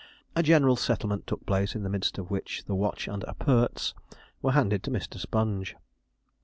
[0.35, 3.93] A general settlement took place, in the midst of which the 'watch and appurts'
[4.41, 5.19] were handed to Mr.
[5.19, 5.75] Sponge.